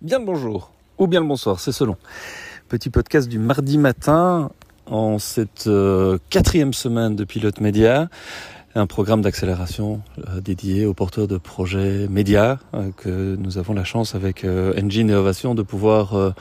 Bien 0.00 0.18
le 0.18 0.24
bonjour, 0.24 0.70
ou 0.98 1.06
bien 1.06 1.20
le 1.20 1.26
bonsoir, 1.26 1.60
c'est 1.60 1.72
selon. 1.72 1.96
Petit 2.68 2.88
podcast 2.90 3.28
du 3.28 3.38
mardi 3.38 3.76
matin 3.76 4.50
en 4.86 5.18
cette 5.18 5.66
euh, 5.66 6.18
quatrième 6.30 6.72
semaine 6.72 7.14
de 7.14 7.24
Pilote 7.24 7.60
Média, 7.60 8.08
un 8.74 8.86
programme 8.86 9.20
d'accélération 9.20 10.00
euh, 10.18 10.40
dédié 10.40 10.86
aux 10.86 10.94
porteurs 10.94 11.28
de 11.28 11.36
projets 11.36 12.08
médias 12.08 12.58
euh, 12.72 12.90
que 12.96 13.36
nous 13.36 13.58
avons 13.58 13.74
la 13.74 13.84
chance 13.84 14.14
avec 14.14 14.44
Engine 14.44 15.08
Innovation 15.08 15.54
de 15.54 15.62
pouvoir 15.62 16.34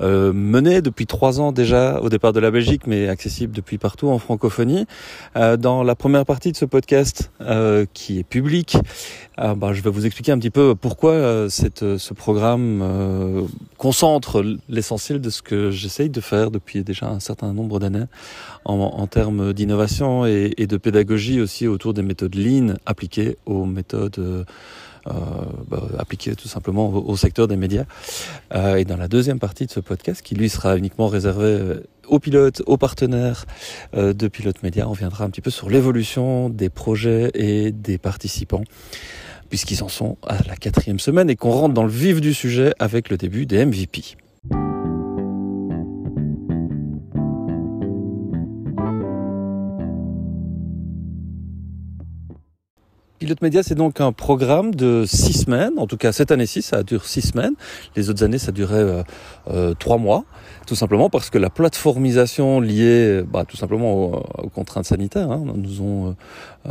euh, 0.00 0.32
mené 0.32 0.80
depuis 0.82 1.06
trois 1.06 1.40
ans 1.40 1.52
déjà 1.52 2.00
au 2.00 2.08
départ 2.08 2.32
de 2.32 2.40
la 2.40 2.50
Belgique, 2.50 2.86
mais 2.86 3.08
accessible 3.08 3.54
depuis 3.54 3.78
partout 3.78 4.08
en 4.08 4.18
francophonie. 4.18 4.86
Euh, 5.36 5.56
dans 5.56 5.82
la 5.82 5.94
première 5.94 6.24
partie 6.24 6.52
de 6.52 6.56
ce 6.56 6.64
podcast, 6.64 7.30
euh, 7.40 7.86
qui 7.92 8.18
est 8.18 8.24
public, 8.24 8.76
bah, 9.38 9.72
je 9.72 9.82
vais 9.82 9.90
vous 9.90 10.06
expliquer 10.06 10.30
un 10.32 10.38
petit 10.38 10.50
peu 10.50 10.74
pourquoi 10.74 11.48
cette, 11.48 11.96
ce 11.96 12.14
programme 12.14 13.48
concentre 13.76 14.44
l'essentiel 14.68 15.20
de 15.20 15.30
ce 15.30 15.42
que 15.42 15.70
j'essaye 15.70 16.10
de 16.10 16.20
faire 16.20 16.50
depuis 16.50 16.84
déjà 16.84 17.08
un 17.08 17.18
certain 17.18 17.52
nombre 17.52 17.80
d'années 17.80 18.04
en, 18.64 18.74
en, 18.74 19.06
termes 19.06 19.52
d'innovation 19.52 20.26
et, 20.26 20.52
et, 20.58 20.66
de 20.66 20.76
pédagogie 20.76 21.40
aussi 21.40 21.66
autour 21.66 21.94
des 21.94 22.02
méthodes 22.02 22.34
lean 22.34 22.74
appliquées 22.86 23.36
aux 23.46 23.64
méthodes 23.64 24.18
euh, 24.18 24.44
bah, 25.06 25.88
appliqué 25.98 26.34
tout 26.34 26.48
simplement 26.48 26.88
au, 26.88 27.16
secteur 27.16 27.48
des 27.48 27.56
médias. 27.56 27.84
Euh, 28.54 28.76
et 28.76 28.84
dans 28.84 28.96
la 28.96 29.08
deuxième 29.08 29.38
partie 29.38 29.66
de 29.66 29.70
ce 29.70 29.80
podcast, 29.80 30.22
qui 30.22 30.34
lui 30.34 30.48
sera 30.48 30.76
uniquement 30.76 31.08
réservé 31.08 31.44
euh, 31.44 31.80
aux 32.06 32.18
pilotes, 32.18 32.62
aux 32.66 32.76
partenaires 32.76 33.46
de 33.94 34.28
Pilote 34.28 34.62
Média, 34.62 34.88
on 34.88 34.92
viendra 34.92 35.24
un 35.24 35.30
petit 35.30 35.40
peu 35.40 35.50
sur 35.50 35.70
l'évolution 35.70 36.48
des 36.48 36.68
projets 36.68 37.30
et 37.34 37.70
des 37.70 37.96
participants 37.96 38.64
puisqu'ils 39.48 39.84
en 39.84 39.88
sont 39.88 40.16
à 40.26 40.38
la 40.48 40.56
quatrième 40.56 40.98
semaine 40.98 41.28
et 41.28 41.36
qu'on 41.36 41.50
rentre 41.50 41.74
dans 41.74 41.84
le 41.84 41.90
vif 41.90 42.22
du 42.22 42.32
sujet 42.32 42.72
avec 42.78 43.10
le 43.10 43.18
début 43.18 43.44
des 43.44 43.64
MVP. 43.66 44.16
Pilote 53.32 53.40
Média, 53.40 53.62
c'est 53.62 53.74
donc 53.74 54.02
un 54.02 54.12
programme 54.12 54.74
de 54.74 55.04
six 55.06 55.32
semaines. 55.32 55.78
En 55.78 55.86
tout 55.86 55.96
cas, 55.96 56.12
cette 56.12 56.30
année-ci, 56.30 56.60
ça 56.60 56.82
dure 56.82 57.06
six 57.06 57.22
semaines. 57.22 57.54
Les 57.96 58.10
autres 58.10 58.22
années, 58.22 58.36
ça 58.36 58.52
durait 58.52 58.74
euh, 58.74 59.02
euh, 59.50 59.72
trois 59.72 59.96
mois. 59.96 60.26
Tout 60.66 60.74
simplement 60.74 61.08
parce 61.08 61.30
que 61.30 61.38
la 61.38 61.48
plateformisation 61.48 62.60
liée, 62.60 63.22
bah, 63.26 63.44
tout 63.48 63.56
simplement 63.56 64.22
aux, 64.38 64.48
contraintes 64.54 64.84
sanitaires, 64.84 65.30
hein, 65.30 65.44
nous 65.56 65.80
ont, 65.80 66.14
euh, 66.66 66.70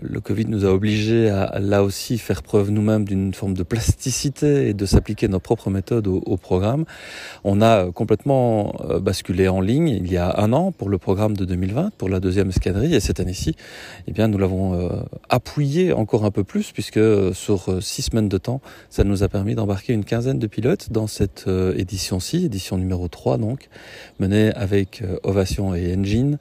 le 0.00 0.20
Covid 0.20 0.46
nous 0.46 0.64
a 0.64 0.70
obligés 0.70 1.28
à 1.28 1.58
là 1.60 1.84
aussi 1.84 2.16
faire 2.16 2.42
preuve 2.42 2.70
nous-mêmes 2.70 3.04
d'une 3.04 3.34
forme 3.34 3.54
de 3.54 3.62
plasticité 3.62 4.68
et 4.68 4.74
de 4.74 4.86
s'appliquer 4.86 5.28
nos 5.28 5.40
propres 5.40 5.68
méthodes 5.68 6.06
au, 6.06 6.36
programme. 6.38 6.84
On 7.44 7.60
a 7.60 7.92
complètement 7.92 8.74
basculé 9.00 9.48
en 9.48 9.60
ligne 9.60 9.88
il 9.88 10.10
y 10.10 10.16
a 10.16 10.40
un 10.40 10.52
an 10.52 10.72
pour 10.72 10.88
le 10.88 10.98
programme 10.98 11.36
de 11.36 11.44
2020, 11.44 11.92
pour 11.98 12.08
la 12.08 12.18
deuxième 12.20 12.48
escadrille, 12.48 12.94
et 12.94 13.00
cette 13.00 13.20
année-ci, 13.20 13.54
eh 14.06 14.12
bien, 14.12 14.26
nous 14.28 14.38
l'avons 14.38 14.90
appuyé 15.28 15.92
encore 15.98 16.24
un 16.24 16.30
peu 16.30 16.44
plus 16.44 16.72
puisque 16.72 16.96
euh, 16.96 17.32
sur 17.34 17.70
euh, 17.70 17.80
six 17.80 18.02
semaines 18.02 18.28
de 18.28 18.38
temps, 18.38 18.60
ça 18.88 19.04
nous 19.04 19.22
a 19.22 19.28
permis 19.28 19.54
d'embarquer 19.54 19.92
une 19.92 20.04
quinzaine 20.04 20.38
de 20.38 20.46
pilotes 20.46 20.90
dans 20.90 21.06
cette 21.06 21.44
euh, 21.48 21.74
édition-ci, 21.76 22.46
édition 22.46 22.78
numéro 22.78 23.08
3 23.08 23.38
donc, 23.38 23.68
menée 24.18 24.52
avec 24.54 25.02
Ovation 25.22 25.74
et 25.74 25.94
Engine, 25.94 26.38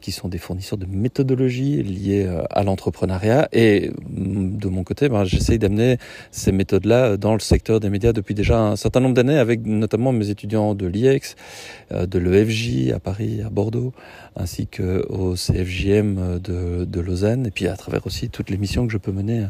qui 0.00 0.12
sont 0.12 0.28
des 0.28 0.38
fournisseurs 0.38 0.78
de 0.78 0.86
méthodologie 0.86 1.82
liées 1.82 2.28
à 2.50 2.62
l'entrepreneuriat. 2.62 3.48
Et 3.52 3.90
mm, 4.10 4.58
de 4.58 4.68
mon 4.68 4.84
côté, 4.84 5.08
ben, 5.08 5.24
j'essaye 5.24 5.58
d'amener 5.58 5.98
ces 6.30 6.52
méthodes-là 6.52 7.16
dans 7.16 7.32
le 7.32 7.40
secteur 7.40 7.80
des 7.80 7.90
médias 7.90 8.12
depuis 8.12 8.34
déjà 8.34 8.60
un 8.60 8.76
certain 8.76 9.00
nombre 9.00 9.14
d'années, 9.14 9.38
avec 9.38 9.64
notamment 9.64 10.12
mes 10.12 10.28
étudiants 10.30 10.74
de 10.74 10.86
l'IEX, 10.86 11.36
de 11.90 12.18
l'EFJ 12.18 12.92
à 12.92 13.00
Paris, 13.00 13.40
à 13.44 13.48
Bordeaux, 13.48 13.92
ainsi 14.36 14.66
qu'au 14.66 15.34
CFJM 15.34 16.38
de, 16.38 16.84
de 16.84 17.00
Lausanne, 17.00 17.46
et 17.46 17.50
puis 17.50 17.68
à 17.68 17.76
travers 17.76 18.06
aussi 18.06 18.28
toutes 18.28 18.50
les 18.50 18.58
missions 18.58 18.83
que 18.86 18.92
je 18.92 18.98
peux 18.98 19.12
mener 19.12 19.46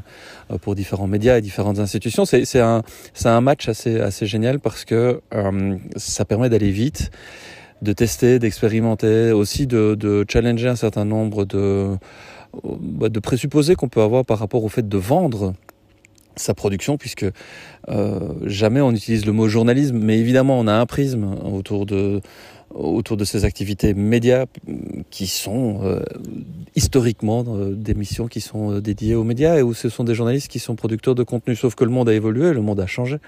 euh, 0.51 0.59
pour 0.59 0.75
différents 0.75 1.07
médias 1.07 1.39
et 1.39 1.41
différentes 1.41 1.79
institutions. 1.79 2.25
C'est 2.25 2.61
un, 2.61 3.41
match 3.41 3.69
assez, 3.69 4.27
génial 4.27 4.61
parce 4.61 4.85
que 4.85 5.21
euh, 5.35 5.77
ça 5.97 6.25
permet 6.25 6.49
d'aller 6.49 6.71
vite, 6.71 7.11
de 7.83 7.93
tester, 7.93 8.39
d'expérimenter, 8.39 9.33
aussi 9.33 9.67
de, 9.67 10.25
challenger 10.29 10.69
un 10.69 10.77
certain 10.77 11.05
nombre 11.05 11.45
de, 11.45 11.97
bah, 12.63 13.09
de 13.09 13.21
présupposés 13.21 13.75
qu'on 13.75 13.89
peut 13.89 14.03
avoir 14.03 14.25
par 14.25 14.39
rapport 14.39 14.65
au 14.65 14.69
fait 14.69 14.89
de 14.89 14.99
vendre 14.99 15.55
sa 16.37 16.55
production 16.55 16.97
puisque 16.97 17.27
euh, 17.89 18.19
jamais 18.45 18.81
on 18.81 18.91
utilise 18.93 19.27
le 19.27 19.33
mot 19.33 19.49
journalisme 19.49 19.99
mais 19.99 20.19
évidemment 20.19 20.59
on 20.59 20.67
a 20.67 20.73
un 20.73 20.87
prisme 20.87 21.37
autour 21.45 21.87
de 21.87 22.21
autour 22.75 23.17
de 23.17 23.25
ces 23.25 23.45
activités 23.45 23.95
médias 23.95 24.47
qui 25.11 25.27
sont 25.27 25.81
euh, 25.85 26.01
historiquement 26.75 27.45
euh, 27.47 27.73
des 27.75 27.95
missions 27.95 28.27
qui 28.27 28.41
sont 28.41 28.73
euh, 28.73 28.81
dédiées 28.81 29.15
aux 29.15 29.25
médias 29.25 29.57
et 29.59 29.63
où 29.63 29.75
ce 29.75 29.89
sont 29.89 30.05
des 30.05 30.15
journalistes 30.15 30.49
qui 30.49 30.59
sont 30.59 30.75
producteurs 30.75 31.15
de 31.15 31.23
contenu. 31.23 31.55
Sauf 31.55 31.75
que 31.77 31.85
le 31.85 31.91
monde 31.91 32.09
a 32.09 32.15
évolué, 32.15 32.53
le 32.53 32.61
monde 32.61 32.81
a 32.81 32.87
changé 32.87 33.19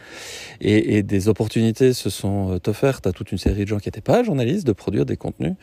et, 0.61 0.97
et 0.97 1.03
des 1.03 1.29
opportunités 1.29 1.93
se 1.93 2.11
sont 2.11 2.59
offertes 2.67 3.07
à 3.07 3.13
toute 3.13 3.31
une 3.33 3.39
série 3.39 3.63
de 3.63 3.69
gens 3.69 3.79
qui 3.79 3.89
n'étaient 3.89 4.01
pas 4.01 4.23
journalistes 4.25 4.67
de 4.67 4.73
produire 4.73 5.07
des 5.07 5.17
contenus 5.17 5.55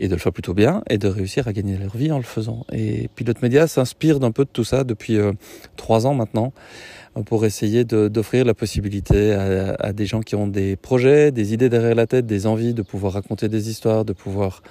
et 0.00 0.08
de 0.08 0.14
le 0.14 0.18
faire 0.18 0.32
plutôt 0.32 0.54
bien 0.54 0.82
et 0.90 0.98
de 0.98 1.08
réussir 1.08 1.46
à 1.46 1.52
gagner 1.52 1.76
leur 1.76 1.96
vie 1.96 2.10
en 2.10 2.18
le 2.18 2.24
faisant. 2.24 2.66
Et 2.72 3.08
Pilote 3.14 3.40
Média 3.42 3.66
s'inspire 3.68 4.18
d'un 4.18 4.32
peu 4.32 4.44
de 4.44 4.50
tout 4.52 4.64
ça 4.64 4.84
depuis 4.84 5.18
trois 5.76 6.06
ans 6.06 6.14
maintenant 6.14 6.52
pour 7.26 7.44
essayer 7.44 7.84
d'offrir 7.84 8.44
la 8.44 8.54
possibilité 8.54 9.34
à, 9.34 9.74
à, 9.78 9.92
des 9.92 10.06
gens 10.06 10.20
qui 10.20 10.34
ont 10.34 10.46
des 10.46 10.76
projets, 10.76 11.30
des 11.30 11.52
idées 11.52 11.68
derrière 11.68 11.94
la 11.94 12.06
tête, 12.06 12.26
des 12.26 12.46
envies 12.46 12.72
de 12.72 12.82
pouvoir 12.82 13.12
raconter 13.12 13.48
des 13.48 13.68
histoires, 13.68 14.04
de 14.04 14.14
pouvoir 14.14 14.62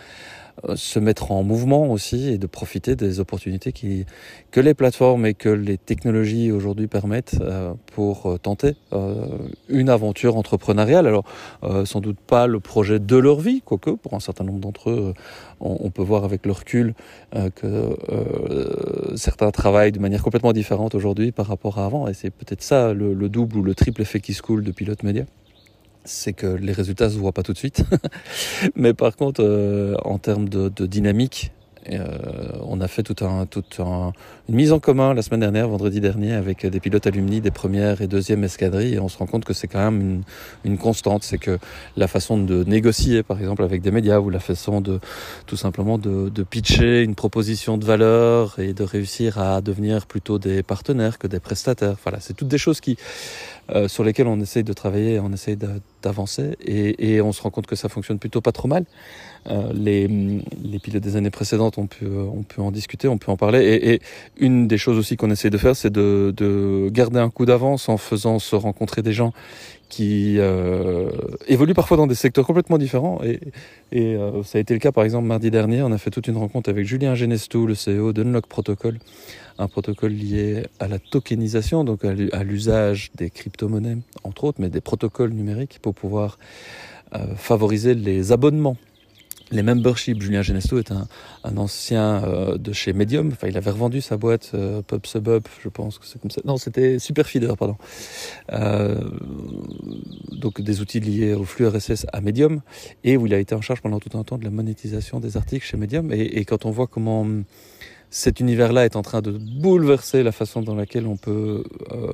se 0.76 1.00
mettre 1.00 1.32
en 1.32 1.44
mouvement 1.44 1.92
aussi 1.92 2.30
et 2.30 2.38
de 2.38 2.48
profiter 2.48 2.96
des 2.96 3.20
opportunités 3.20 3.72
qui, 3.72 4.06
que 4.52 4.60
les 4.60 4.74
plateformes 4.74 5.26
et 5.26 5.34
que 5.34 5.50
les 5.50 5.78
technologies 5.78 6.52
aujourd'hui 6.52 6.88
permettent 6.88 7.38
euh, 7.42 7.74
pour 7.94 8.28
euh, 8.28 8.38
tenter 8.38 8.76
une 9.70 9.90
aventure 9.90 10.38
entrepreneuriale. 10.38 11.08
Alors, 11.08 11.24
sans 11.86 12.02
doute 12.02 12.20
pas 12.20 12.48
le 12.48 12.60
projet 12.60 13.00
de 13.00 13.16
leur 13.16 13.40
vie, 13.40 13.62
quoique 13.64 13.92
pour 13.92 14.14
un 14.14 14.20
certain 14.20 14.44
nombre 14.44 14.60
d'entre 14.60 14.90
eux, 14.90 15.14
on, 15.60 15.90
peut 15.90 16.02
voir 16.02 16.24
avec 16.24 16.46
le 16.46 16.52
recul 16.52 16.94
que 17.56 17.96
certains 19.16 19.52
travaillent 19.52 19.92
de 19.92 20.00
manière 20.00 20.24
complètement 20.24 20.54
différente 20.54 20.96
aujourd'hui 20.96 21.32
par 21.32 21.48
rapport 21.48 21.80
à 21.80 21.86
avant. 21.86 22.08
Et 22.08 22.14
c'est 22.14 22.30
peut-être 22.30 22.62
ça 22.62 22.94
le, 22.94 23.14
le, 23.14 23.30
double 23.30 23.58
ou 23.58 23.64
le 23.64 23.76
triple 23.76 24.02
effet 24.02 24.20
qui 24.20 24.34
se 24.34 24.42
coule 24.42 24.64
de 24.64 24.72
Pilote 24.72 25.04
Média 25.04 25.26
c'est 26.04 26.34
que 26.34 26.48
les 26.48 26.74
résultats 26.74 27.10
se 27.10 27.18
voient 27.18 27.32
pas 27.32 27.44
tout 27.44 27.54
de 27.54 27.58
suite. 27.58 27.84
Mais 28.76 28.94
par 28.94 29.16
contre, 29.16 29.44
euh, 29.44 29.96
en 30.04 30.18
termes 30.18 30.50
de, 30.50 30.70
de 30.70 30.86
dynamique, 30.86 31.52
euh, 31.90 32.08
on 32.62 32.80
a 32.80 32.88
fait 32.88 33.04
tout 33.04 33.26
un, 33.26 33.46
tout 33.46 33.64
un, 33.80 34.14
une 34.50 34.56
mise 34.56 34.72
en 34.72 34.80
commun 34.80 35.14
la 35.14 35.22
semaine 35.22 35.40
dernière, 35.40 35.68
vendredi 35.68 36.00
dernier, 36.00 36.34
avec 36.34 36.66
des 36.66 36.80
pilotes 36.80 37.08
alumni 37.08 37.42
des 37.42 37.52
premières 37.52 38.02
et 38.02 38.08
deuxième 38.08 38.44
escadrilles, 38.44 38.96
et 38.96 39.00
on 39.00 39.10
se 39.10 39.18
rend 39.18 39.26
compte 39.26 39.46
que 39.46 39.54
c'est 39.54 39.68
quand 39.68 39.92
même 39.92 40.02
une, 40.02 40.24
une 40.64 40.78
constante, 40.78 41.24
c'est 41.24 41.38
que 41.38 41.58
la 41.98 42.08
façon 42.08 42.38
de 42.38 42.64
négocier, 42.64 43.24
par 43.24 43.40
exemple, 43.40 43.64
avec 43.64 43.82
des 43.82 43.92
médias, 43.92 44.20
ou 44.20 44.30
la 44.30 44.40
façon 44.40 44.82
de 44.82 45.00
tout 45.48 45.58
simplement 45.58 45.98
de, 45.98 46.30
de 46.30 46.44
pitcher 46.44 47.02
une 47.02 47.16
proposition 47.16 47.78
de 47.78 47.86
valeur 47.86 48.60
et 48.60 48.74
de 48.74 48.84
réussir 48.84 49.40
à 49.40 49.62
devenir 49.62 50.06
plutôt 50.06 50.38
des 50.38 50.64
partenaires 50.64 51.18
que 51.18 51.28
des 51.28 51.40
prestataires. 51.40 51.96
Voilà, 52.04 52.20
c'est 52.20 52.34
toutes 52.34 52.48
des 52.48 52.60
choses 52.60 52.80
qui 52.80 52.98
euh, 53.70 53.88
sur 53.88 54.04
lesquels 54.04 54.28
on 54.28 54.40
essaye 54.40 54.64
de 54.64 54.74
travailler, 54.74 55.20
on 55.20 55.32
essaye 55.32 55.58
d'avancer 56.02 56.58
et, 56.66 57.14
et, 57.14 57.22
on 57.22 57.32
se 57.32 57.42
rend 57.42 57.52
compte 57.52 57.68
que 57.68 57.76
ça 57.76 57.90
fonctionne 57.90 58.20
plutôt 58.20 58.42
pas 58.42 58.52
trop 58.52 58.68
mal. 58.68 58.86
Euh, 59.50 59.72
les, 59.74 60.08
les, 60.08 60.80
pilotes 60.80 61.02
des 61.02 61.16
années 61.16 61.30
précédentes, 61.30 61.78
on 61.78 61.88
peut, 61.88 62.28
on 62.58 62.62
en 62.62 62.72
discuter, 62.72 63.08
on 63.08 63.18
peut 63.18 63.32
en 63.32 63.38
parler. 63.38 63.64
Et, 63.64 63.94
et 63.94 64.02
une 64.38 64.68
des 64.68 64.78
choses 64.78 64.98
aussi 64.98 65.16
qu'on 65.18 65.32
essaye 65.32 65.52
de 65.52 65.58
faire, 65.58 65.76
c'est 65.76 65.90
de, 65.90 66.34
de, 66.36 66.90
garder 66.92 67.20
un 67.20 67.30
coup 67.30 67.46
d'avance 67.46 67.90
en 67.90 67.98
faisant 67.98 68.40
se 68.40 68.56
rencontrer 68.56 69.02
des 69.02 69.14
gens 69.14 69.34
qui 69.92 70.38
euh, 70.40 71.10
évoluent 71.48 71.74
parfois 71.74 71.98
dans 71.98 72.08
des 72.08 72.16
secteurs 72.16 72.48
complètement 72.48 72.78
différents. 72.78 73.22
Et, 73.24 73.42
et 73.92 74.16
euh, 74.16 74.42
ça 74.42 74.58
a 74.58 74.62
été 74.62 74.74
le 74.74 74.80
cas, 74.80 74.94
par 74.94 75.04
exemple, 75.04 75.28
mardi 75.28 75.52
dernier, 75.52 75.84
on 75.84 75.92
a 75.92 75.98
fait 75.98 76.10
toute 76.10 76.28
une 76.28 76.38
rencontre 76.38 76.70
avec 76.70 76.88
Julien 76.88 77.14
Genestou, 77.14 77.68
le 77.68 77.74
CEO 77.74 78.14
d'Unlock 78.14 78.48
Protocol, 78.48 79.00
un 79.60 79.68
protocole 79.68 80.14
lié 80.14 80.64
à 80.80 80.88
la 80.88 80.98
tokenisation, 80.98 81.84
donc 81.84 82.06
à 82.06 82.44
l'usage 82.44 83.12
des 83.16 83.30
crypto-monnaies, 83.30 83.98
entre 84.24 84.46
autres, 84.46 84.62
mais 84.62 84.70
des 84.70 84.80
protocoles 84.80 85.32
numériques 85.32 85.80
pour 85.82 85.94
pouvoir 85.94 86.40
euh, 87.14 87.36
favoriser 87.36 87.94
les 87.94 88.32
abonnements 88.32 88.78
les 89.52 89.64
memberships. 89.64 90.22
Julien 90.22 90.42
Genesto 90.42 90.80
est 90.80 90.92
un, 90.92 91.08
un 91.44 91.58
ancien 91.58 92.24
euh, 92.24 92.58
de 92.58 92.74
chez 92.74 92.94
Medium. 92.94 93.30
Enfin, 93.32 93.48
il 93.48 93.58
avait 93.58 93.72
revendu 93.72 94.02
sa 94.02 94.18
boîte 94.18 94.52
euh, 94.54 94.82
Pub 94.82 95.06
Subup, 95.06 95.48
je 95.64 95.70
pense 95.70 96.00
que 96.00 96.06
c'est 96.06 96.20
comme 96.20 96.32
ça. 96.32 96.42
Non, 96.46 96.58
c'était 96.58 97.00
Superfeeder, 97.00 97.56
pardon. 97.58 97.76
Euh, 98.52 99.00
donc 100.32 100.62
des 100.62 100.82
outils 100.82 101.00
liés 101.00 101.34
au 101.34 101.44
flux 101.44 101.68
RSS 101.68 102.06
à 102.14 102.22
Medium 102.22 102.62
et 103.04 103.18
où 103.18 103.28
il 103.28 103.34
a 103.34 103.40
été 103.40 103.56
en 103.56 103.62
charge 103.62 103.82
pendant 103.82 104.00
tout 104.00 104.18
un 104.18 104.24
temps 104.24 104.38
de 104.38 104.44
la 104.44 104.50
monétisation 104.50 105.20
des 105.20 105.38
articles 105.38 105.66
chez 105.66 105.78
Medium. 105.78 106.12
Et, 106.12 106.22
et 106.22 106.46
quand 106.46 106.66
on 106.66 106.72
voit 106.72 106.88
comment 106.88 107.26
cet 108.12 108.42
univers-là 108.42 108.86
est 108.86 108.96
en 108.96 109.02
train 109.02 109.22
de 109.22 109.32
bouleverser 109.32 110.22
la 110.22 110.34
façon 110.34 110.62
dans 110.62 110.76
laquelle 110.76 111.08
on 111.08 111.16
peut 111.16 111.64
euh, 111.92 112.12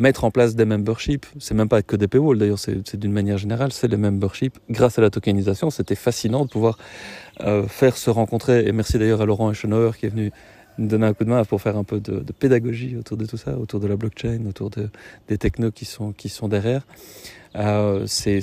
mettre 0.00 0.24
en 0.24 0.30
place 0.30 0.56
des 0.56 0.64
memberships. 0.64 1.26
C'est 1.38 1.54
même 1.54 1.68
pas 1.68 1.82
que 1.82 1.94
des 1.94 2.08
paywalls, 2.08 2.38
d'ailleurs, 2.38 2.58
c'est 2.58 2.96
d'une 2.96 3.12
manière 3.12 3.38
générale, 3.38 3.70
c'est 3.70 3.86
les 3.86 3.96
memberships. 3.96 4.58
Grâce 4.70 4.98
à 4.98 5.02
la 5.02 5.10
tokenisation, 5.10 5.70
c'était 5.70 5.94
fascinant 5.94 6.44
de 6.44 6.50
pouvoir 6.50 6.78
euh, 7.42 7.68
faire 7.68 7.96
se 7.96 8.10
rencontrer. 8.10 8.66
Et 8.66 8.72
merci 8.72 8.98
d'ailleurs 8.98 9.20
à 9.20 9.26
Laurent 9.26 9.50
Eschenauer 9.50 9.92
qui 9.96 10.06
est 10.06 10.08
venu 10.08 10.32
nous 10.78 10.88
donner 10.88 11.06
un 11.06 11.12
coup 11.12 11.24
de 11.24 11.28
main 11.28 11.44
pour 11.44 11.60
faire 11.60 11.76
un 11.76 11.84
peu 11.84 12.00
de, 12.00 12.20
de 12.20 12.32
pédagogie 12.32 12.96
autour 12.96 13.18
de 13.18 13.26
tout 13.26 13.36
ça, 13.36 13.58
autour 13.58 13.78
de 13.78 13.86
la 13.86 13.96
blockchain, 13.96 14.40
autour 14.48 14.70
de, 14.70 14.88
des 15.28 15.36
technos 15.36 15.70
qui 15.70 15.84
sont, 15.84 16.12
qui 16.12 16.30
sont 16.30 16.48
derrière. 16.48 16.86
Euh, 17.56 18.04
c'est 18.06 18.40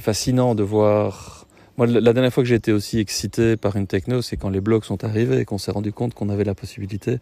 fascinant 0.00 0.54
de 0.54 0.64
voir 0.64 1.46
moi, 1.76 1.86
la 1.86 2.14
dernière 2.14 2.32
fois 2.32 2.42
que 2.42 2.48
j'ai 2.48 2.54
été 2.54 2.72
aussi 2.72 2.98
excité 2.98 3.58
par 3.58 3.76
une 3.76 3.86
techno, 3.86 4.22
c'est 4.22 4.38
quand 4.38 4.48
les 4.48 4.62
blocs 4.62 4.86
sont 4.86 5.04
arrivés 5.04 5.40
et 5.40 5.44
qu'on 5.44 5.58
s'est 5.58 5.70
rendu 5.70 5.92
compte 5.92 6.14
qu'on 6.14 6.30
avait 6.30 6.44
la 6.44 6.54
possibilité 6.54 7.18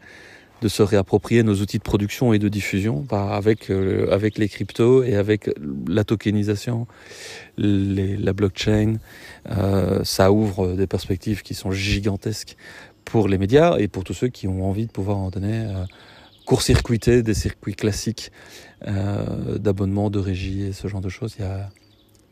de 0.64 0.68
se 0.70 0.82
réapproprier 0.82 1.42
nos 1.42 1.56
outils 1.56 1.76
de 1.76 1.82
production 1.82 2.32
et 2.32 2.38
de 2.38 2.48
diffusion 2.48 3.04
bah, 3.06 3.34
avec, 3.34 3.70
euh, 3.70 4.10
avec 4.10 4.38
les 4.38 4.48
cryptos 4.48 5.04
et 5.04 5.14
avec 5.14 5.50
la 5.86 6.04
tokenisation, 6.04 6.86
les, 7.58 8.16
la 8.16 8.32
blockchain. 8.32 8.94
Euh, 9.50 10.02
ça 10.04 10.32
ouvre 10.32 10.72
des 10.72 10.86
perspectives 10.86 11.42
qui 11.42 11.52
sont 11.52 11.70
gigantesques 11.70 12.56
pour 13.04 13.28
les 13.28 13.36
médias 13.36 13.76
et 13.76 13.88
pour 13.88 14.04
tous 14.04 14.14
ceux 14.14 14.28
qui 14.28 14.48
ont 14.48 14.66
envie 14.66 14.86
de 14.86 14.90
pouvoir 14.90 15.18
en 15.18 15.28
donner 15.28 15.66
euh, 15.66 15.84
court-circuiter 16.46 17.22
des 17.22 17.34
circuits 17.34 17.74
classiques 17.74 18.32
euh, 18.86 19.58
d'abonnement, 19.58 20.08
de 20.08 20.18
régie 20.18 20.62
et 20.62 20.72
ce 20.72 20.88
genre 20.88 21.02
de 21.02 21.10
choses. 21.10 21.34
Il 21.38 21.42
y 21.42 21.46
a, 21.46 21.68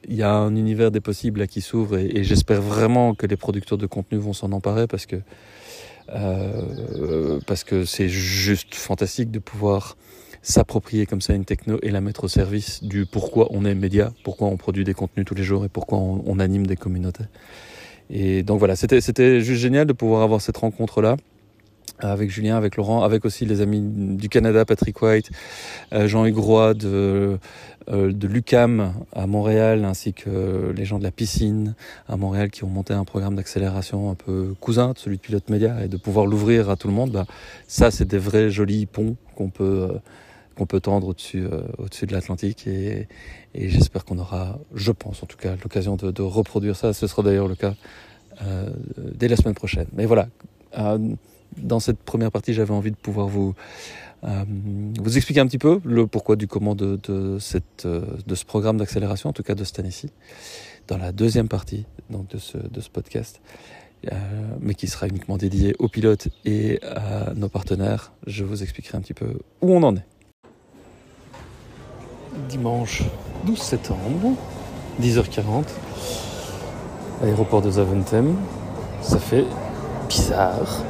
il 0.09 0.17
y 0.17 0.23
a 0.23 0.33
un 0.33 0.57
univers 0.57 0.91
des 0.91 1.03
possibles 1.03 1.41
là 1.41 1.47
qui 1.47 1.61
s'ouvre 1.61 1.99
et, 1.99 2.07
et 2.15 2.25
j'espère 2.25 2.63
vraiment 2.63 3.15
que 3.15 3.27
les 3.27 3.37
producteurs 3.37 3.77
de 3.77 3.87
contenu 3.87 4.17
vont 4.17 4.33
s'en 4.33 4.53
emparer 4.53 4.87
parce 4.87 5.05
que 5.05 5.17
euh, 6.11 7.41
parce 7.47 7.65
que 7.65 7.85
c'est 7.85 8.09
juste 8.09 8.75
fantastique 8.75 9.31
de 9.31 9.39
pouvoir 9.39 9.97
s'approprier 10.43 11.07
comme 11.07 11.21
ça 11.21 11.35
une 11.35 11.45
techno 11.45 11.79
et 11.83 11.91
la 11.91 12.01
mettre 12.01 12.25
au 12.25 12.29
service 12.29 12.83
du 12.83 13.07
pourquoi 13.07 13.49
on 13.51 13.65
est 13.65 13.75
média, 13.75 14.13
pourquoi 14.25 14.49
on 14.49 14.57
produit 14.57 14.85
des 14.85 14.95
contenus 14.95 15.25
tous 15.25 15.35
les 15.35 15.45
jours 15.45 15.65
et 15.65 15.69
pourquoi 15.69 15.99
on, 15.99 16.23
on 16.27 16.39
anime 16.41 16.67
des 16.67 16.77
communautés. 16.77 17.25
Et 18.11 18.43
donc 18.43 18.59
voilà, 18.59 18.77
c'était 18.77 19.01
juste 19.41 19.61
génial 19.61 19.87
de 19.87 19.93
pouvoir 19.93 20.23
avoir 20.23 20.41
cette 20.41 20.57
rencontre 20.57 21.01
là 21.01 21.17
avec 22.11 22.31
Julien, 22.31 22.57
avec 22.57 22.77
Laurent, 22.77 23.03
avec 23.03 23.25
aussi 23.25 23.47
les 23.47 23.61
amis 23.61 23.81
du 24.17 24.29
Canada, 24.29 24.65
Patrick 24.65 25.01
White, 25.01 25.31
euh, 25.93 26.07
Jean-Hugues 26.07 26.39
Roy 26.39 26.75
de, 26.75 27.39
euh, 27.89 28.13
de 28.13 28.27
l'UCAM 28.29 28.95
à 29.15 29.27
Montréal, 29.27 29.85
ainsi 29.85 30.13
que 30.13 30.73
les 30.77 30.85
gens 30.85 30.99
de 30.99 31.05
la 31.05 31.11
piscine 31.11 31.75
à 32.09 32.17
Montréal 32.17 32.51
qui 32.51 32.65
ont 32.65 32.69
monté 32.69 32.95
un 32.95 33.05
programme 33.05 33.37
d'accélération 33.37 34.11
un 34.11 34.15
peu 34.15 34.55
cousin 34.61 34.93
de 34.93 34.99
celui 34.99 35.17
de 35.17 35.23
Pilote 35.23 35.49
Média 35.49 35.85
et 35.85 35.89
de 35.89 35.97
pouvoir 35.97 36.27
l'ouvrir 36.27 36.71
à 36.71 36.77
tout 36.77 36.89
le 36.89 36.95
monde, 36.95 37.13
bah, 37.13 37.27
ça 37.67 37.91
c'est 37.91 38.07
des 38.07 38.19
vrais 38.19 38.51
jolis 38.51 38.87
ponts 38.87 39.17
qu'on 39.35 39.51
peut, 39.51 39.89
euh, 39.91 39.99
qu'on 40.57 40.67
peut 40.67 40.81
tendre 40.81 41.09
au-dessus, 41.09 41.45
au-dessus 41.79 42.07
de 42.07 42.13
l'Atlantique 42.13 42.67
et, 42.67 43.09
et 43.55 43.69
j'espère 43.71 44.05
qu'on 44.05 44.19
aura, 44.19 44.59
je 44.75 44.93
pense 44.93 45.23
en 45.23 45.27
tout 45.27 45.39
cas, 45.39 45.55
l'occasion 45.63 45.97
de, 45.97 46.11
de 46.11 46.23
reproduire 46.23 46.77
ça. 46.77 46.93
Ce 46.93 47.07
sera 47.07 47.23
d'ailleurs 47.23 47.49
le 47.49 47.55
cas 47.55 47.75
dès 49.15 49.29
la 49.29 49.37
semaine 49.37 49.55
prochaine. 49.55 49.87
Mais 49.95 50.05
voilà 50.05 50.29
dans 51.57 51.81
cette 51.81 51.99
première 51.99 52.31
partie, 52.31 52.55
j'avais 52.55 52.73
envie 52.73 52.91
de 52.91 52.97
pouvoir 52.97 53.29
vous 53.29 53.55
euh, 54.25 54.45
vous 55.01 55.17
expliquer 55.17 55.41
un 55.41 55.47
petit 55.47 55.59
peu 55.59 55.81
le 55.85 56.07
pourquoi 56.07 56.37
du 56.37 56.47
comment 56.47 56.77
de, 56.77 56.99
de, 57.03 57.39
cette, 57.41 57.87
euh, 57.87 58.05
de 58.25 58.35
ce 58.37 58.45
programme 58.45 58.77
d'accélération, 58.77 59.31
en 59.31 59.33
tout 59.33 59.43
cas 59.43 59.55
de 59.55 59.65
cette 59.65 59.81
année-ci. 59.81 60.11
Dans 60.87 60.97
la 60.97 61.11
deuxième 61.11 61.49
partie 61.49 61.87
donc 62.09 62.29
de, 62.29 62.39
ce, 62.39 62.57
de 62.57 62.81
ce 62.81 62.89
podcast, 62.89 63.41
euh, 64.13 64.17
mais 64.61 64.75
qui 64.75 64.87
sera 64.87 65.09
uniquement 65.09 65.37
dédié 65.37 65.75
aux 65.81 65.89
pilotes 65.89 66.29
et 66.45 66.81
à 66.85 67.35
nos 67.35 67.49
partenaires, 67.49 68.13
je 68.27 68.45
vous 68.45 68.63
expliquerai 68.63 68.97
un 68.97 69.01
petit 69.01 69.15
peu 69.15 69.39
où 69.61 69.73
on 69.75 69.83
en 69.83 69.97
est. 69.97 70.07
Dimanche 72.49 73.03
12 73.45 73.59
septembre, 73.59 74.37
10h40, 75.01 75.65
aéroport 77.25 77.61
de 77.61 77.73
Zaventem. 77.73 78.37
Ça 79.03 79.19
fait 79.19 79.45
bizarre 80.09 80.85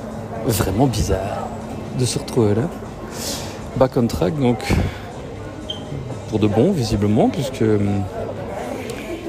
vraiment 0.47 0.87
bizarre 0.87 1.47
de 1.99 2.05
se 2.05 2.19
retrouver 2.19 2.55
là. 2.55 2.69
Back 3.77 3.97
on 3.97 4.07
track, 4.07 4.39
donc 4.39 4.59
pour 6.29 6.39
de 6.39 6.47
bon, 6.47 6.73
visiblement, 6.73 7.29
puisque 7.29 7.63
hum, 7.63 8.03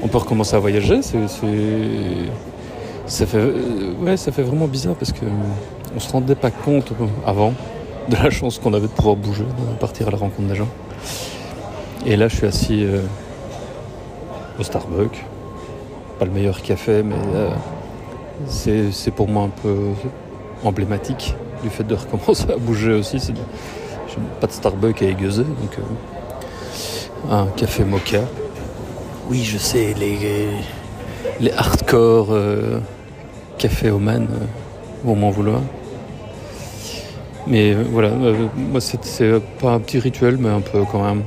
on 0.02 0.08
peut 0.08 0.18
recommencer 0.18 0.56
à 0.56 0.58
voyager. 0.58 1.02
C'est, 1.02 1.18
ça 3.06 3.26
fait, 3.26 3.38
euh, 3.38 3.92
ouais, 4.00 4.16
ça 4.16 4.32
fait 4.32 4.42
vraiment 4.42 4.66
bizarre 4.66 4.94
parce 4.94 5.12
que 5.12 5.24
hum, 5.24 5.32
on 5.96 6.00
se 6.00 6.10
rendait 6.10 6.34
pas 6.34 6.50
compte 6.50 6.92
avant 7.26 7.52
de 8.08 8.16
la 8.16 8.30
chance 8.30 8.58
qu'on 8.58 8.74
avait 8.74 8.86
de 8.86 8.92
pouvoir 8.92 9.16
bouger, 9.16 9.44
de 9.44 9.78
partir 9.78 10.08
à 10.08 10.10
la 10.10 10.16
rencontre 10.16 10.48
des 10.48 10.54
gens. 10.54 10.68
Et 12.06 12.16
là, 12.16 12.28
je 12.28 12.36
suis 12.36 12.46
assis 12.46 12.84
euh, 12.84 13.00
au 14.58 14.62
Starbucks. 14.62 15.24
Pas 16.18 16.26
le 16.26 16.30
meilleur 16.30 16.62
café, 16.62 17.02
mais 17.02 17.16
euh, 17.34 17.50
c'est 18.48 19.10
pour 19.10 19.28
moi 19.28 19.44
un 19.44 19.48
peu 19.48 19.76
emblématique 20.64 21.34
du 21.62 21.70
fait 21.70 21.84
de 21.84 21.94
recommencer 21.94 22.50
à 22.50 22.56
bouger 22.56 22.92
aussi. 22.92 23.20
C'est 23.20 23.34
pas 24.40 24.46
de 24.46 24.52
Starbucks 24.52 25.02
à 25.02 25.06
aiguiser, 25.06 25.42
donc 25.44 25.78
euh, 25.78 27.32
un 27.32 27.46
café 27.56 27.84
mocha. 27.84 28.20
Oui, 29.28 29.42
je 29.42 29.58
sais, 29.58 29.94
les, 29.98 30.48
les 31.40 31.52
hardcore 31.52 32.28
euh, 32.30 32.80
café 33.58 33.90
oman 33.90 34.24
euh, 34.30 34.44
vont 35.04 35.16
m'en 35.16 35.30
vouloir. 35.30 35.60
Mais 37.46 37.72
euh, 37.72 37.82
voilà, 37.90 38.08
euh, 38.08 38.46
moi 38.56 38.80
c'est 38.80 39.40
pas 39.60 39.72
un 39.72 39.80
petit 39.80 39.98
rituel, 39.98 40.36
mais 40.38 40.48
un 40.48 40.60
peu 40.60 40.82
quand 40.90 41.02
même. 41.02 41.22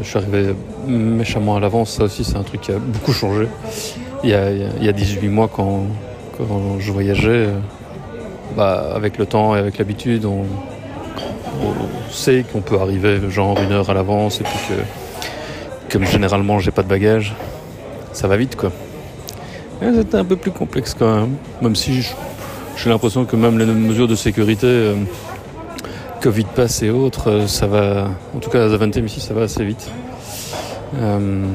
Je 0.00 0.08
suis 0.08 0.18
arrivé 0.18 0.54
méchamment 0.86 1.56
à 1.56 1.60
l'avance, 1.60 1.90
ça 1.90 2.04
aussi 2.04 2.24
c'est 2.24 2.36
un 2.36 2.42
truc 2.42 2.60
qui 2.62 2.72
a 2.72 2.78
beaucoup 2.78 3.12
changé. 3.12 3.48
Il 4.22 4.30
y 4.30 4.34
a, 4.34 4.50
il 4.52 4.84
y 4.84 4.88
a 4.88 4.92
18 4.92 5.28
mois 5.28 5.48
quand, 5.48 5.84
quand 6.38 6.78
je 6.78 6.92
voyageais, 6.92 7.48
bah, 8.56 8.92
avec 8.94 9.18
le 9.18 9.26
temps 9.26 9.54
et 9.54 9.58
avec 9.58 9.78
l'habitude, 9.78 10.24
on, 10.24 10.44
sait 12.10 12.44
qu'on 12.50 12.60
peut 12.60 12.78
arriver 12.80 13.30
genre 13.30 13.58
une 13.60 13.72
heure 13.72 13.88
à 13.90 13.94
l'avance 13.94 14.40
et 14.40 14.44
puis 14.44 14.58
que, 14.68 15.92
comme 15.92 16.04
généralement 16.04 16.58
j'ai 16.58 16.70
pas 16.70 16.82
de 16.82 16.88
bagages, 16.88 17.34
ça 18.12 18.26
va 18.28 18.36
vite 18.36 18.56
quoi. 18.56 18.72
C'était 19.80 20.16
un 20.16 20.24
peu 20.24 20.36
plus 20.36 20.50
complexe 20.50 20.94
quand 20.98 21.20
même, 21.20 21.36
même 21.62 21.76
si 21.76 22.06
j'ai 22.76 22.90
l'impression 22.90 23.24
que 23.24 23.36
même 23.36 23.58
les 23.58 23.64
mesures 23.64 24.08
de 24.08 24.14
sécurité, 24.14 24.66
euh, 24.66 24.94
Covid 26.20 26.44
pass 26.54 26.82
et 26.82 26.90
autres, 26.90 27.30
euh, 27.30 27.46
ça 27.46 27.66
va, 27.66 28.08
en 28.34 28.40
tout 28.40 28.50
cas 28.50 28.64
à 28.64 28.68
Zaventem 28.68 29.06
ici, 29.06 29.20
ça 29.20 29.32
va 29.32 29.42
assez 29.42 29.64
vite. 29.64 29.90
Euh, 30.98 31.46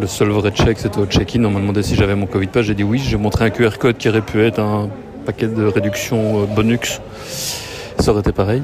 le 0.00 0.06
seul 0.06 0.28
vrai 0.28 0.50
check 0.52 0.78
c'était 0.78 0.98
au 0.98 1.06
check-in, 1.06 1.44
on 1.44 1.50
m'a 1.50 1.60
demandé 1.60 1.82
si 1.82 1.96
j'avais 1.96 2.14
mon 2.14 2.26
Covid 2.26 2.46
pass, 2.46 2.62
j'ai 2.64 2.74
dit 2.74 2.84
oui, 2.84 2.98
j'ai 2.98 3.18
montré 3.18 3.44
un 3.44 3.50
QR 3.50 3.76
code 3.78 3.98
qui 3.98 4.08
aurait 4.08 4.22
pu 4.22 4.42
être 4.42 4.60
un 4.60 4.88
paquet 5.22 5.46
de 5.46 5.64
réduction 5.64 6.42
euh, 6.42 6.46
bonus, 6.46 7.00
ça 7.98 8.10
aurait 8.10 8.20
été 8.20 8.32
pareil. 8.32 8.62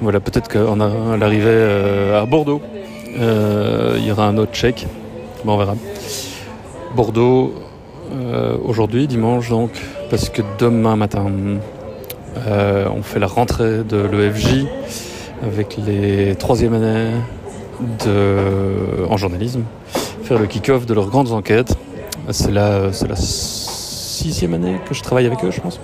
Voilà, 0.00 0.20
peut-être 0.20 0.48
qu'à 0.48 0.60
l'arrivée 1.16 1.46
euh, 1.46 2.22
à 2.22 2.26
Bordeaux, 2.26 2.60
euh, 3.18 3.96
il 3.98 4.06
y 4.06 4.12
aura 4.12 4.26
un 4.26 4.36
autre 4.36 4.54
chèque. 4.54 4.86
Bon, 5.44 5.54
on 5.54 5.58
verra. 5.58 5.74
Bordeaux, 6.94 7.54
aujourd'hui, 8.64 9.06
dimanche, 9.06 9.48
donc, 9.48 9.70
parce 10.10 10.28
que 10.28 10.42
demain 10.58 10.96
matin, 10.96 11.24
on 12.36 13.02
fait 13.02 13.18
la 13.18 13.26
rentrée 13.26 13.82
de 13.82 13.96
l'EFJ 13.96 14.66
avec 15.42 15.78
les 15.78 16.34
troisième 16.34 16.74
années 16.74 17.10
de, 18.04 19.06
en 19.08 19.16
journalisme, 19.16 19.62
faire 20.24 20.38
le 20.38 20.46
kick-off 20.46 20.84
de 20.84 20.92
leurs 20.92 21.08
grandes 21.08 21.32
enquêtes. 21.32 21.74
C'est 22.30 22.52
la, 22.52 22.92
c'est 22.92 23.08
la 23.08 23.16
sixième 24.22 24.54
année 24.54 24.78
que 24.88 24.94
je 24.94 25.02
travaille 25.02 25.26
avec 25.26 25.44
eux, 25.44 25.50
je 25.50 25.60
pense. 25.60 25.80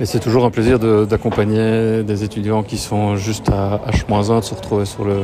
Et 0.00 0.06
c'est 0.06 0.18
toujours 0.18 0.44
un 0.44 0.50
plaisir 0.50 0.78
d'accompagner 1.06 1.98
de, 1.98 2.04
des 2.06 2.24
étudiants 2.24 2.62
qui 2.62 2.78
sont 2.78 3.16
juste 3.16 3.48
à 3.48 3.80
H-1, 3.90 4.40
de 4.40 4.44
se 4.44 4.54
retrouver 4.54 4.84
sur 4.84 5.04
le, 5.04 5.18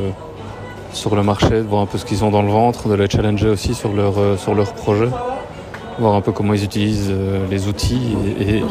sur 0.93 1.15
le 1.17 1.23
marché, 1.23 1.51
de 1.51 1.61
voir 1.61 1.83
un 1.83 1.87
peu 1.87 1.99
ce 1.99 2.05
qu'ils 2.05 2.25
ont 2.25 2.31
dans 2.31 2.43
le 2.43 2.51
ventre, 2.51 2.89
de 2.89 2.95
les 2.95 3.09
challenger 3.09 3.49
aussi 3.49 3.75
sur 3.75 3.93
leur, 3.93 4.19
euh, 4.19 4.37
sur 4.37 4.55
leur 4.55 4.73
projet, 4.73 5.09
voir 5.99 6.15
un 6.15 6.21
peu 6.21 6.33
comment 6.33 6.55
ils 6.55 6.65
utilisent 6.65 7.11
euh, 7.11 7.47
les 7.51 7.69
outils 7.69 8.17
et, 8.41 8.59
et, 8.59 8.65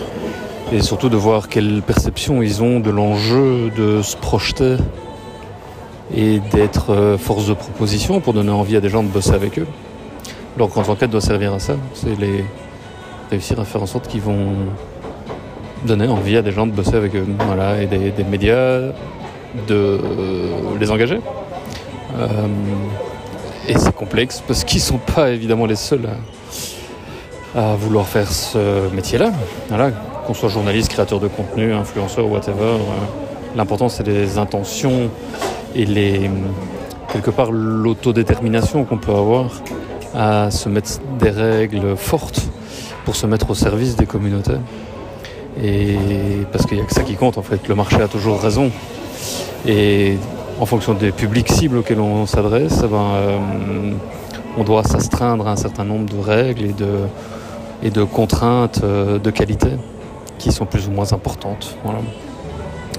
et 0.71 0.81
surtout 0.81 1.09
de 1.09 1.17
voir 1.17 1.49
quelle 1.49 1.81
perception 1.81 2.41
ils 2.41 2.63
ont 2.63 2.79
de 2.79 2.89
l'enjeu 2.89 3.71
de 3.77 4.01
se 4.01 4.15
projeter 4.15 4.77
et 6.15 6.39
d'être 6.51 6.91
euh, 6.91 7.17
force 7.17 7.47
de 7.47 7.53
proposition 7.53 8.19
pour 8.21 8.33
donner 8.33 8.51
envie 8.51 8.75
à 8.75 8.81
des 8.81 8.89
gens 8.89 9.03
de 9.03 9.09
bosser 9.09 9.33
avec 9.33 9.59
eux. 9.59 9.67
Leur 10.57 10.69
grande 10.69 10.89
enquête 10.89 11.11
doit 11.11 11.21
servir 11.21 11.53
à 11.53 11.59
ça, 11.59 11.75
c'est 11.93 12.17
les 12.19 12.43
réussir 13.31 13.59
à 13.59 13.65
faire 13.65 13.81
en 13.81 13.85
sorte 13.85 14.07
qu'ils 14.07 14.21
vont 14.21 14.53
donner 15.85 16.07
envie 16.07 16.35
à 16.37 16.41
des 16.41 16.51
gens 16.51 16.67
de 16.67 16.71
bosser 16.71 16.95
avec 16.95 17.15
eux, 17.15 17.25
voilà, 17.45 17.81
et 17.81 17.87
des, 17.87 18.23
médias 18.23 18.79
de 19.67 19.71
euh, 19.71 20.77
les 20.79 20.91
engager. 20.91 21.19
Euh, 22.19 22.27
et 23.67 23.77
c'est 23.77 23.95
complexe 23.95 24.43
parce 24.45 24.65
qu'ils 24.65 24.81
sont 24.81 24.97
pas 24.97 25.31
évidemment 25.31 25.65
les 25.65 25.77
seuls 25.77 26.09
à, 27.55 27.75
vouloir 27.75 28.05
faire 28.05 28.31
ce 28.31 28.93
métier-là. 28.93 29.31
Voilà, 29.69 29.91
qu'on 30.27 30.33
soit 30.33 30.49
journaliste, 30.49 30.91
créateur 30.91 31.19
de 31.21 31.29
contenu, 31.29 31.73
influenceur, 31.73 32.29
whatever, 32.29 32.77
l'important 33.55 33.87
c'est 33.87 34.05
les 34.05 34.37
intentions 34.37 35.09
et 35.73 35.85
les 35.85 36.29
quelque 37.13 37.31
part 37.31 37.51
l'autodétermination 37.51 38.83
qu'on 38.83 38.97
peut 38.97 39.11
avoir 39.11 39.49
à 40.13 40.51
se 40.51 40.69
mettre 40.69 40.99
des 41.19 41.29
règles 41.29 41.95
fortes 41.95 42.50
pour 43.05 43.15
se 43.15 43.25
mettre 43.25 43.49
au 43.49 43.55
service 43.55 43.95
des 43.95 44.05
communautés. 44.05 44.57
Et 45.61 45.97
parce 46.51 46.65
qu'il 46.65 46.77
n'y 46.77 46.83
a 46.83 46.85
que 46.85 46.93
ça 46.93 47.03
qui 47.03 47.15
compte 47.15 47.37
en 47.37 47.41
fait, 47.41 47.67
le 47.67 47.75
marché 47.75 48.01
a 48.01 48.07
toujours 48.07 48.39
raison. 48.41 48.71
Et 49.67 50.17
en 50.59 50.65
fonction 50.65 50.93
des 50.93 51.11
publics 51.11 51.51
cibles 51.51 51.77
auxquels 51.77 51.99
on 51.99 52.25
s'adresse, 52.25 52.81
eh 52.83 52.87
ben, 52.87 52.97
euh, 52.97 53.37
on 54.57 54.63
doit 54.63 54.83
s'astreindre 54.83 55.47
à 55.47 55.51
un 55.51 55.55
certain 55.55 55.83
nombre 55.83 56.13
de 56.13 56.19
règles 56.19 56.65
et 56.65 56.73
de, 56.73 56.99
et 57.83 57.89
de 57.89 58.03
contraintes 58.03 58.81
euh, 58.83 59.19
de 59.19 59.31
qualité 59.31 59.69
qui 60.37 60.51
sont 60.51 60.65
plus 60.65 60.87
ou 60.87 60.91
moins 60.91 61.13
importantes. 61.13 61.75
Voilà. 61.83 61.99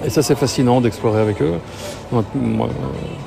Et 0.05 0.11
ça 0.11 0.23
c'est 0.23 0.35
fascinant 0.35 0.81
d'explorer 0.81 1.21
avec 1.21 1.41
eux. 1.43 1.55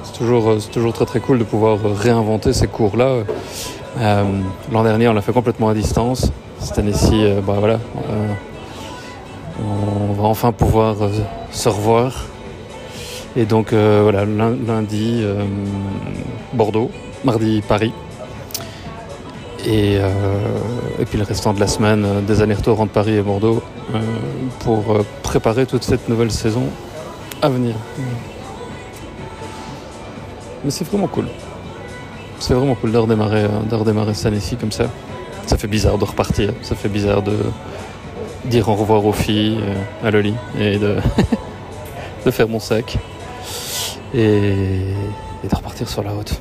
C'est 0.03 0.13
toujours, 0.17 0.58
toujours 0.72 0.94
très 0.94 1.05
très 1.05 1.20
cool 1.20 1.39
de 1.39 1.44
pouvoir 1.44 1.79
réinventer 1.82 2.53
ces 2.53 2.67
cours-là. 2.67 3.24
Euh, 4.00 4.24
L'an 4.72 4.84
dernier 4.84 5.08
on 5.08 5.13
l'a 5.13 5.22
fait 5.22 5.34
complètement 5.34 5.70
à 5.70 5.74
distance. 5.74 6.32
Cette 6.66 6.80
année-ci, 6.80 7.24
euh, 7.24 7.42
bah, 7.42 7.60
euh, 7.64 7.78
on 9.64 10.14
va 10.14 10.24
enfin 10.24 10.52
pouvoir 10.52 11.00
euh, 11.00 11.10
se 11.52 11.70
revoir. 11.70 12.26
Et 13.36 13.46
donc 13.46 13.72
voilà, 13.72 14.26
lundi 14.26 15.24
Bordeaux, 16.54 16.90
mardi 17.24 17.62
Paris. 17.68 17.92
Et, 19.68 20.00
puis 21.06 21.18
le 21.18 21.26
restant 21.26 21.54
de 21.54 21.60
la 21.60 21.68
semaine, 21.68 22.08
des 22.26 22.42
allers-retours 22.42 22.80
entre 22.80 22.94
Paris 22.94 23.16
et 23.18 23.22
Bordeaux 23.22 23.62
pour 24.60 24.86
préparer 25.22 25.66
toute 25.66 25.84
cette 25.84 26.08
nouvelle 26.08 26.32
saison 26.32 26.64
à 27.42 27.50
venir. 27.50 27.76
Mais 30.64 30.72
c'est 30.72 30.88
vraiment 30.88 31.08
cool. 31.08 31.28
C'est 32.40 32.54
vraiment 32.54 32.76
cool 32.76 32.94
de 32.94 32.98
redémarrer 33.76 34.14
cette 34.14 34.28
année-ci 34.28 34.56
comme 34.56 34.72
ça. 34.72 34.86
Ça 35.48 35.58
fait 35.58 35.68
bizarre 35.68 35.98
de 35.98 36.06
repartir, 36.06 36.54
ça 36.62 36.75
fait 36.75 36.90
bizarre 36.90 37.22
de 37.22 37.38
dire 38.46 38.68
au 38.70 38.75
revoir 38.75 39.06
aux 39.06 39.14
filles, 39.14 39.60
à 40.04 40.12
Loli, 40.12 40.34
et 40.60 40.78
de, 42.25 42.32
faire 42.32 42.48
mon 42.48 42.60
sac 42.60 42.98
et, 44.14 44.20
et 45.44 45.48
de 45.50 45.56
repartir 45.56 45.88
sur 45.88 46.04
la 46.04 46.12
route. 46.12 46.40